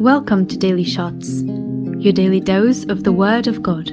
Welcome 0.00 0.46
to 0.48 0.56
Daily 0.58 0.84
Shots, 0.84 1.40
your 1.42 2.12
daily 2.12 2.40
dose 2.40 2.84
of 2.84 3.04
the 3.04 3.12
Word 3.12 3.46
of 3.46 3.62
God 3.62 3.88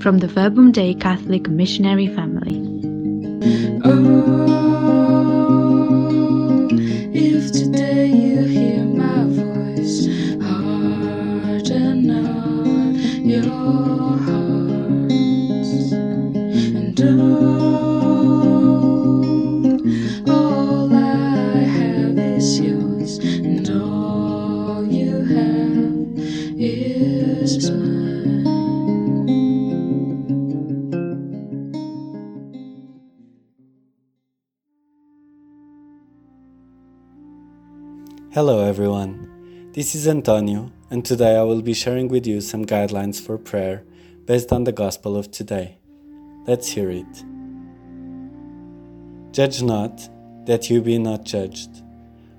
from 0.00 0.18
the 0.18 0.28
Verbum 0.28 0.70
Dei 0.70 0.94
Catholic 0.94 1.48
Missionary 1.48 2.06
Family. 2.06 2.60
Oh, 3.84 6.68
if 7.12 7.50
today 7.52 8.06
you 8.06 8.42
hear 8.42 8.84
my 8.84 9.24
voice, 9.24 10.06
harden 10.40 12.04
your 13.28 13.42
Hello 38.34 38.66
everyone, 38.66 39.70
this 39.74 39.94
is 39.94 40.08
Antonio, 40.08 40.72
and 40.88 41.04
today 41.04 41.36
I 41.36 41.42
will 41.42 41.60
be 41.60 41.74
sharing 41.74 42.08
with 42.08 42.26
you 42.26 42.40
some 42.40 42.64
guidelines 42.64 43.20
for 43.20 43.36
prayer 43.36 43.84
based 44.24 44.52
on 44.52 44.64
the 44.64 44.72
Gospel 44.72 45.18
of 45.18 45.30
today. 45.30 45.76
Let's 46.46 46.68
hear 46.68 46.88
it. 46.88 47.24
Judge 49.32 49.62
not, 49.62 50.08
that 50.46 50.70
you 50.70 50.80
be 50.80 50.96
not 50.96 51.24
judged, 51.24 51.82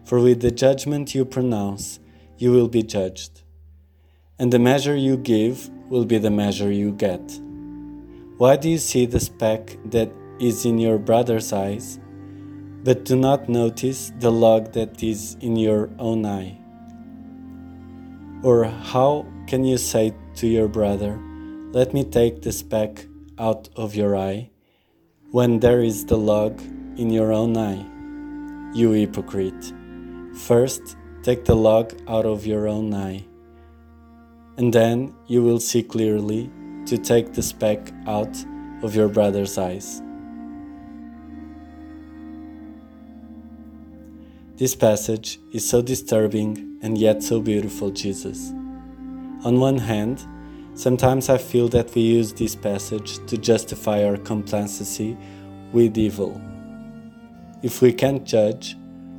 for 0.04 0.20
with 0.20 0.42
the 0.42 0.50
judgment 0.50 1.14
you 1.14 1.26
pronounce, 1.26 2.00
you 2.40 2.52
will 2.52 2.70
be 2.70 2.82
judged, 2.82 3.44
and 4.40 4.52
the 4.52 4.58
measure 4.58 4.96
you 4.96 5.16
give 5.16 5.70
will 5.92 6.06
be 6.06 6.18
the 6.18 6.32
measure 6.32 6.72
you 6.72 6.92
get. 6.94 7.40
Why 8.40 8.56
do 8.56 8.68
you 8.68 8.80
see 8.80 9.06
the 9.06 9.20
speck 9.20 9.78
that 9.92 10.12
is 10.40 10.66
in 10.66 10.80
your 10.80 10.98
brother's 10.98 11.54
eyes? 11.54 12.00
But 12.84 13.06
do 13.06 13.16
not 13.16 13.48
notice 13.48 14.12
the 14.20 14.32
log 14.32 14.74
that 14.74 15.02
is 15.02 15.38
in 15.40 15.56
your 15.56 15.90
own 16.00 16.26
eye? 16.26 16.58
Or 18.44 18.66
how 18.66 19.26
can 19.48 19.64
you 19.64 19.78
say 19.78 20.14
to 20.36 20.48
your 20.48 20.68
brother, 20.68 21.18
Let 21.72 21.94
me 21.94 22.04
take 22.04 22.42
the 22.42 22.52
speck 22.52 23.06
out 23.40 23.70
of 23.76 23.96
your 23.96 24.18
eye, 24.18 24.52
when 25.32 25.60
there 25.60 25.82
is 25.82 26.06
the 26.06 26.18
log 26.18 26.62
in 26.98 27.10
your 27.10 27.32
own 27.32 27.58
eye? 27.58 27.84
You 28.76 28.92
hypocrite! 28.92 29.74
First, 30.36 30.98
take 31.24 31.46
the 31.46 31.56
log 31.56 31.94
out 32.08 32.26
of 32.26 32.46
your 32.46 32.68
own 32.68 32.94
eye, 32.94 33.24
and 34.58 34.74
then 34.74 35.16
you 35.28 35.42
will 35.42 35.60
see 35.60 35.84
clearly 35.84 36.52
to 36.86 36.98
take 36.98 37.34
the 37.34 37.42
speck 37.42 37.94
out 38.08 38.36
of 38.84 38.94
your 38.94 39.08
brother's 39.08 39.58
eyes. 39.58 40.02
This 44.56 44.76
passage 44.76 45.40
is 45.52 45.68
so 45.68 45.82
disturbing 45.82 46.78
and 46.84 46.96
yet 46.96 47.24
so 47.24 47.42
beautiful, 47.42 47.90
Jesus. 47.90 48.52
On 49.44 49.60
one 49.60 49.80
hand, 49.80 50.24
sometimes 50.76 51.28
I 51.28 51.40
feel 51.40 51.68
that 51.70 51.96
we 51.96 52.02
use 52.02 52.34
this 52.34 52.56
passage 52.56 53.18
to 53.26 53.36
justify 53.36 54.04
our 54.04 54.16
complacency 54.16 55.18
with 55.72 55.98
evil. 55.98 56.40
If 57.64 57.82
we 57.82 57.94
can't 57.94 58.26
judge, 58.26 58.78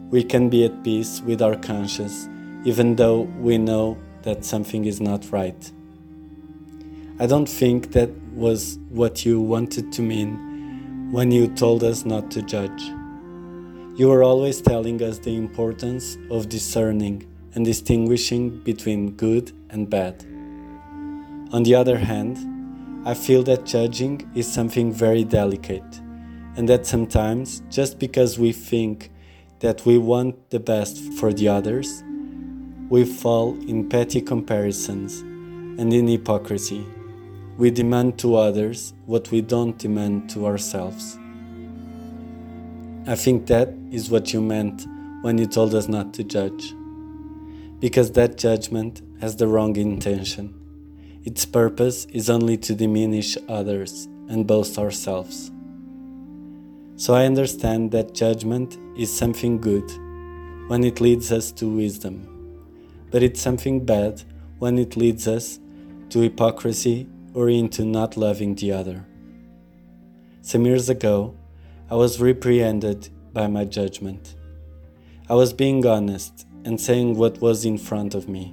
we 0.08 0.22
can 0.22 0.48
be 0.48 0.66
at 0.66 0.84
peace 0.84 1.20
with 1.22 1.42
our 1.42 1.56
conscience, 1.56 2.28
even 2.64 2.94
though 2.94 3.22
we 3.40 3.58
know 3.58 3.98
that 4.22 4.44
something 4.44 4.84
is 4.84 5.00
not 5.00 5.32
right. 5.32 5.72
I 7.18 7.26
don't 7.26 7.48
think 7.48 7.90
that 7.90 8.10
was 8.34 8.78
what 8.88 9.26
you 9.26 9.40
wanted 9.40 9.92
to 9.94 10.02
mean 10.02 11.10
when 11.10 11.32
you 11.32 11.48
told 11.48 11.82
us 11.82 12.04
not 12.04 12.30
to 12.30 12.42
judge. 12.42 12.82
You 13.96 14.10
are 14.10 14.24
always 14.24 14.60
telling 14.60 15.00
us 15.04 15.20
the 15.20 15.36
importance 15.36 16.18
of 16.28 16.48
discerning 16.48 17.28
and 17.54 17.64
distinguishing 17.64 18.58
between 18.64 19.12
good 19.12 19.52
and 19.70 19.88
bad. 19.88 20.24
On 21.52 21.62
the 21.62 21.76
other 21.76 21.96
hand, 21.96 23.06
I 23.06 23.14
feel 23.14 23.44
that 23.44 23.64
judging 23.64 24.28
is 24.34 24.52
something 24.52 24.92
very 24.92 25.22
delicate, 25.22 26.00
and 26.56 26.68
that 26.68 26.86
sometimes, 26.86 27.62
just 27.70 28.00
because 28.00 28.36
we 28.36 28.50
think 28.50 29.12
that 29.60 29.86
we 29.86 29.96
want 29.96 30.50
the 30.50 30.58
best 30.58 30.98
for 31.12 31.32
the 31.32 31.46
others, 31.46 32.02
we 32.88 33.04
fall 33.04 33.54
in 33.68 33.88
petty 33.88 34.20
comparisons 34.20 35.20
and 35.20 35.92
in 35.92 36.08
hypocrisy. 36.08 36.84
We 37.58 37.70
demand 37.70 38.18
to 38.18 38.34
others 38.34 38.92
what 39.06 39.30
we 39.30 39.40
don't 39.40 39.78
demand 39.78 40.30
to 40.30 40.46
ourselves. 40.46 41.16
I 43.06 43.16
think 43.16 43.48
that 43.48 43.68
is 43.90 44.08
what 44.08 44.32
you 44.32 44.40
meant 44.40 44.86
when 45.20 45.36
you 45.36 45.46
told 45.46 45.74
us 45.74 45.88
not 45.88 46.14
to 46.14 46.24
judge. 46.24 46.72
Because 47.78 48.12
that 48.12 48.38
judgment 48.38 49.02
has 49.20 49.36
the 49.36 49.46
wrong 49.46 49.76
intention. 49.76 50.54
Its 51.22 51.44
purpose 51.44 52.06
is 52.06 52.30
only 52.30 52.56
to 52.56 52.74
diminish 52.74 53.36
others 53.46 54.06
and 54.30 54.46
boast 54.46 54.78
ourselves. 54.78 55.50
So 56.96 57.12
I 57.12 57.26
understand 57.26 57.90
that 57.90 58.14
judgment 58.14 58.78
is 58.96 59.14
something 59.14 59.60
good 59.60 59.90
when 60.68 60.82
it 60.82 60.98
leads 60.98 61.30
us 61.30 61.52
to 61.52 61.68
wisdom, 61.68 62.26
but 63.10 63.22
it's 63.22 63.40
something 63.40 63.84
bad 63.84 64.22
when 64.60 64.78
it 64.78 64.96
leads 64.96 65.28
us 65.28 65.58
to 66.08 66.20
hypocrisy 66.20 67.06
or 67.34 67.50
into 67.50 67.84
not 67.84 68.16
loving 68.16 68.54
the 68.54 68.72
other. 68.72 69.04
Some 70.40 70.64
years 70.64 70.88
ago, 70.88 71.34
I 71.94 71.96
was 71.96 72.18
reprehended 72.20 73.08
by 73.32 73.46
my 73.46 73.64
judgment. 73.64 74.34
I 75.30 75.34
was 75.34 75.52
being 75.52 75.86
honest 75.86 76.44
and 76.64 76.80
saying 76.80 77.14
what 77.14 77.40
was 77.40 77.64
in 77.64 77.78
front 77.78 78.16
of 78.16 78.28
me. 78.28 78.52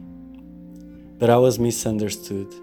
But 1.18 1.32
I 1.32 1.38
was 1.38 1.58
misunderstood, 1.58 2.54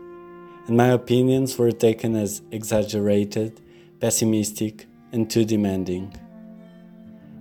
and 0.69 0.77
my 0.77 0.91
opinions 0.91 1.59
were 1.59 1.73
taken 1.73 2.15
as 2.15 2.43
exaggerated, 2.53 3.61
pessimistic, 3.99 4.87
and 5.11 5.29
too 5.29 5.45
demanding. 5.45 6.15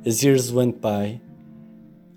As 0.03 0.23
years 0.23 0.51
went 0.51 0.81
by, 0.81 1.21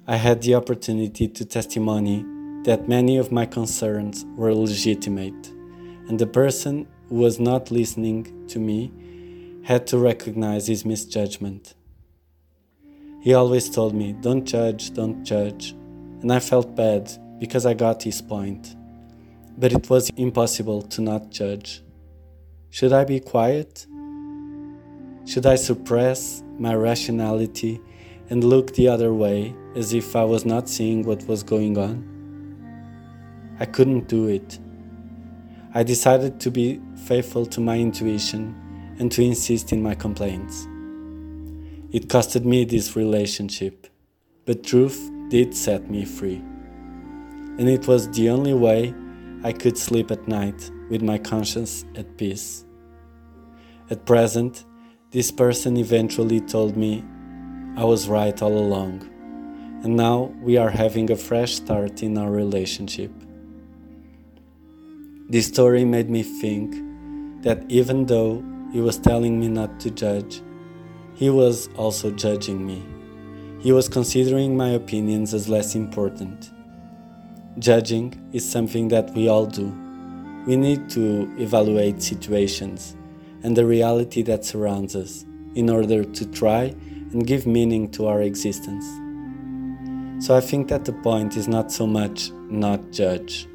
I 0.07 0.17
had 0.17 0.41
the 0.41 0.55
opportunity 0.55 1.29
to 1.29 1.45
testimony 1.45 2.25
that 2.65 2.89
many 2.89 3.19
of 3.19 3.31
my 3.31 3.45
concerns 3.45 4.25
were 4.37 4.55
legitimate, 4.55 5.49
and 6.09 6.19
the 6.19 6.27
person 6.27 6.89
who 7.11 7.17
was 7.17 7.39
not 7.39 7.71
listening 7.71 8.47
to 8.47 8.59
me 8.59 8.91
had 9.63 9.87
to 9.89 9.99
recognize 9.99 10.67
his 10.67 10.85
misjudgment. 10.85 11.75
He 13.21 13.35
always 13.35 13.69
told 13.69 13.95
me, 13.95 14.15
Don't 14.15 14.45
judge, 14.45 14.93
don't 14.95 15.23
judge, 15.25 15.73
and 16.23 16.33
I 16.33 16.41
felt 16.41 16.75
bad 16.75 17.11
because 17.39 17.67
I 17.67 17.75
got 17.75 18.03
his 18.03 18.23
point. 18.23 18.75
But 19.59 19.73
it 19.73 19.91
was 19.91 20.11
impossible 20.17 20.83
to 20.83 21.03
not 21.03 21.31
judge. 21.31 21.83
Should 22.71 22.93
I 22.93 23.05
be 23.05 23.21
quiet? 23.21 23.87
Should 25.27 25.45
I 25.45 25.57
suppress 25.57 26.43
my 26.59 26.75
rationality 26.75 27.81
and 28.31 28.43
look 28.43 28.75
the 28.75 28.89
other 28.89 29.13
way 29.13 29.55
as 29.75 29.93
if 29.93 30.17
I 30.17 30.25
was 30.25 30.47
not 30.47 30.69
seeing 30.69 31.05
what 31.05 31.27
was 31.27 31.43
going 31.43 31.77
on? 31.77 32.07
I 33.61 33.67
couldn't 33.67 34.09
do 34.09 34.29
it. 34.29 34.59
I 35.75 35.83
decided 35.83 36.41
to 36.41 36.51
be 36.51 36.81
faithful 37.05 37.45
to 37.47 37.61
my 37.61 37.79
intuition 37.79 38.57
and 39.01 39.11
to 39.11 39.23
insist 39.23 39.73
in 39.73 39.83
my 39.83 39.95
complaints. 39.95 40.69
It 41.91 42.09
costed 42.09 42.45
me 42.45 42.65
this 42.65 42.95
relationship, 42.95 43.89
but 44.45 44.63
truth 44.63 45.11
did 45.29 45.57
set 45.57 45.91
me 45.91 46.05
free. 46.05 46.37
And 47.59 47.69
it 47.69 47.89
was 47.89 48.09
the 48.11 48.29
only 48.29 48.55
way 48.55 48.95
I 49.43 49.53
could 49.53 49.79
sleep 49.79 50.11
at 50.11 50.29
night 50.29 50.71
with 50.91 51.03
my 51.03 51.17
conscience 51.19 51.85
at 51.97 52.17
peace. 52.19 52.65
At 53.89 54.05
present, 54.05 54.65
this 55.11 55.31
person 55.31 55.77
eventually 55.79 56.41
told 56.41 56.77
me 56.77 57.03
I 57.77 57.85
was 57.85 58.07
right 58.07 58.41
all 58.43 58.57
along, 58.57 59.03
and 59.83 59.97
now 59.97 60.33
we 60.43 60.59
are 60.59 60.71
having 60.71 61.11
a 61.11 61.17
fresh 61.17 61.55
start 61.55 62.03
in 62.03 62.19
our 62.19 62.31
relationship. 62.31 63.11
This 65.29 65.47
story 65.47 65.85
made 65.85 66.11
me 66.11 66.23
think 66.23 66.75
that 67.43 67.65
even 67.69 68.07
though 68.07 68.45
he 68.73 68.81
was 68.81 68.99
telling 68.99 69.41
me 69.41 69.49
not 69.49 69.81
to 69.81 69.91
judge, 69.91 70.43
he 71.15 71.29
was 71.29 71.69
also 71.77 72.11
judging 72.11 72.65
me. 72.65 72.85
He 73.61 73.73
was 73.73 73.89
considering 73.89 74.57
my 74.57 74.71
opinions 74.71 75.35
as 75.35 75.49
less 75.49 75.75
important. 75.75 76.51
Judging 77.59 78.31
is 78.33 78.49
something 78.49 78.89
that 78.89 79.13
we 79.15 79.29
all 79.29 79.45
do. 79.45 79.67
We 80.47 80.57
need 80.57 80.89
to 80.91 81.31
evaluate 81.39 82.03
situations 82.03 82.97
and 83.43 83.57
the 83.57 83.67
reality 83.67 84.23
that 84.23 84.45
surrounds 84.45 84.97
us 84.97 85.25
in 85.55 85.69
order 85.69 86.05
to 86.05 86.27
try 86.31 86.75
and 87.13 87.27
give 87.27 87.47
meaning 87.47 87.91
to 87.91 88.07
our 88.07 88.23
existence. 88.23 88.87
So 90.25 90.37
I 90.37 90.41
think 90.41 90.69
that 90.69 90.85
the 90.85 90.93
point 90.93 91.37
is 91.37 91.49
not 91.49 91.73
so 91.73 91.87
much 91.87 92.31
not 92.49 92.93
judge, 92.93 93.49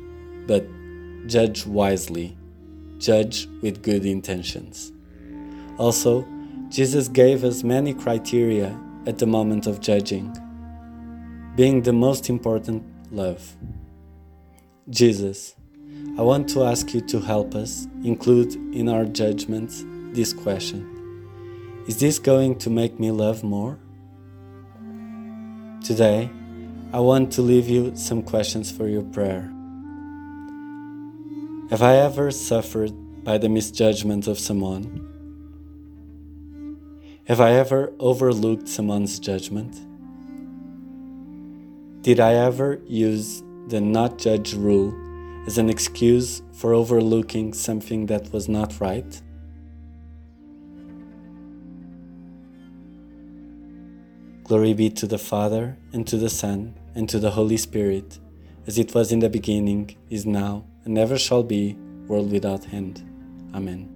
but 0.46 0.68
judge 1.28 1.66
wisely, 1.66 2.38
judge 2.98 3.48
with 3.62 3.82
good 3.82 4.06
intentions. 4.06 4.92
Also, 5.78 6.26
Jesus 6.70 7.08
gave 7.08 7.44
us 7.44 7.64
many 7.64 7.94
criteria 7.94 8.78
at 9.06 9.18
the 9.18 9.28
moment 9.28 9.68
of 9.68 9.82
judging, 9.82 10.36
being 11.56 11.82
the 11.82 11.94
most 11.94 12.30
important 12.30 12.84
love. 13.12 13.56
Jesus, 14.90 15.56
I 16.18 16.22
want 16.22 16.48
to 16.50 16.64
ask 16.64 16.94
you 16.94 17.02
to 17.02 17.20
help 17.20 17.56
us 17.56 17.88
include 18.04 18.56
in 18.74 18.88
our 18.88 19.06
judgments 19.06 19.84
this 20.14 20.32
question 20.32 21.84
Is 21.88 22.00
this 22.00 22.20
going 22.20 22.58
to 22.60 22.70
make 22.70 23.00
me 23.00 23.12
love 23.12 23.44
more? 23.44 23.78
Today, 25.84 26.32
I 26.94 27.00
want 27.00 27.34
to 27.34 27.42
leave 27.42 27.68
you 27.68 27.96
some 27.96 28.24
questions 28.24 28.72
for 28.72 28.88
your 28.88 29.04
prayer. 29.04 29.52
Have 31.70 31.82
I 31.82 31.98
ever 31.98 32.32
suffered 32.32 32.94
by 33.24 33.38
the 33.38 33.50
misjudgment 33.50 34.28
of 34.28 34.40
someone? 34.40 35.15
Have 37.28 37.42
I 37.42 37.54
ever 37.54 37.92
overlooked 37.98 38.70
someone's 38.70 39.18
judgment? 39.18 39.74
Did 42.04 42.20
I 42.20 42.34
ever 42.36 42.80
use 42.86 43.42
the 43.68 43.82
not 43.82 44.20
judge 44.20 44.54
rule 44.54 44.94
as 45.48 45.58
an 45.58 45.68
excuse 45.68 46.44
for 46.54 46.76
overlooking 46.76 47.52
something 47.52 48.06
that 48.06 48.32
was 48.32 48.48
not 48.48 48.80
right? 48.80 49.22
Glory 54.44 54.76
be 54.76 54.92
to 54.92 55.08
the 55.08 55.18
Father, 55.18 55.80
and 55.94 56.06
to 56.06 56.18
the 56.18 56.30
Son, 56.30 56.76
and 56.94 57.10
to 57.10 57.18
the 57.18 57.32
Holy 57.32 57.58
Spirit, 57.58 58.20
as 58.68 58.78
it 58.78 58.94
was 58.94 59.12
in 59.12 59.18
the 59.18 59.32
beginning, 59.32 59.98
is 60.12 60.28
now, 60.28 60.64
and 60.84 60.96
ever 60.96 61.18
shall 61.18 61.42
be, 61.42 61.76
world 62.06 62.32
without 62.32 62.72
end. 62.72 63.02
Amen. 63.56 63.95